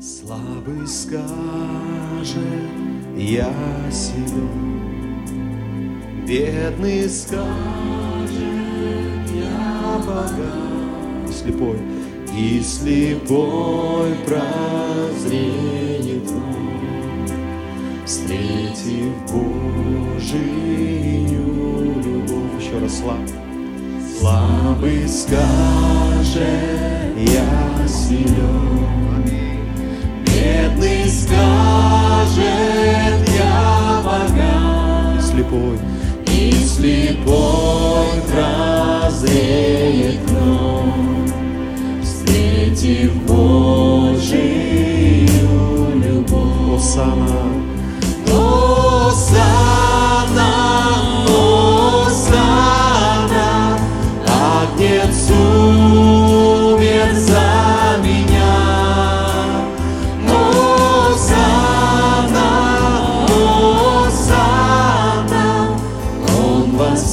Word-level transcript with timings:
Слабый 0.00 0.86
скажет, 0.86 1.26
я 3.18 3.52
силен, 3.92 5.26
Бедный 6.26 7.06
скажет, 7.06 7.44
я 9.34 9.98
богат, 9.98 11.30
Слепой, 11.30 11.76
и 12.34 12.62
слепой 12.62 14.14
прозреет 14.24 16.30
вновь, 16.30 17.30
Встретив 18.06 19.12
Божию 19.30 20.38
любовь. 22.02 22.58
Еще 22.58 22.78
раз 22.78 23.00
слабый. 23.00 23.28
Слабый 24.18 25.06
скажет, 25.06 26.40
я 27.18 27.86
силен, 27.86 27.99
слепой, 35.60 35.78
и 36.26 36.52
слепой 36.52 37.79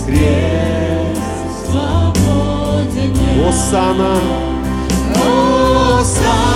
воскрес, 0.08 1.18
Свободен. 1.66 3.14
Осана, 3.48 4.16
Осана, 6.00 6.47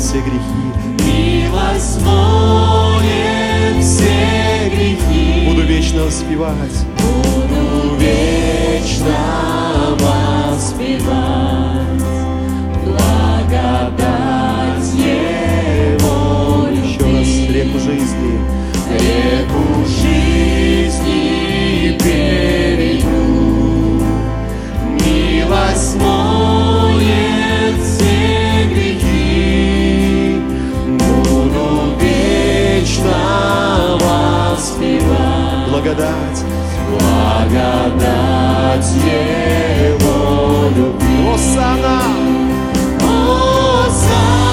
смоет 0.00 0.02
все 0.02 0.20
грехи, 0.20 0.70
Милость 1.06 2.00
моет 2.02 3.84
все 3.84 4.70
грехи. 4.70 5.48
буду 5.48 5.62
вечно 5.62 6.04
воспевать. 6.04 6.86
Буду 6.98 7.96
вечно 7.96 9.16
воспевать 9.98 11.20
благодать 12.84 14.19
Благодать, 35.82 36.44
благодать 36.90 38.04
Его 38.96 40.68
любви. 40.76 41.32
Осана, 41.32 42.00
Осана, 43.00 44.49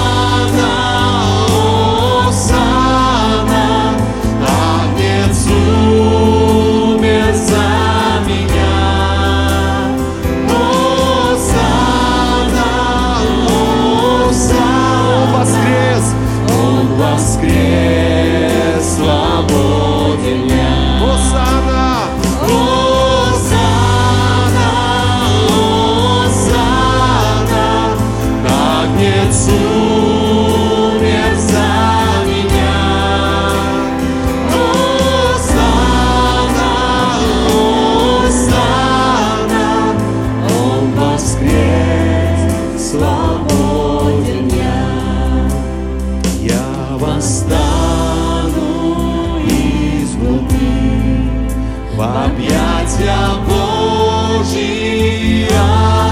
в 51.98 52.00
объятия 52.00 53.18
Божьи 53.48 55.48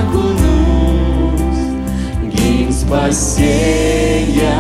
окунусь, 0.01 1.65
гимн 2.25 2.73
спасения 2.73 4.57